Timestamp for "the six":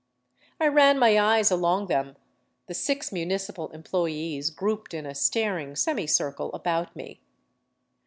2.65-3.11